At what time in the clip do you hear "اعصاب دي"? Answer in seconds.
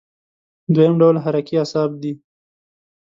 1.59-2.13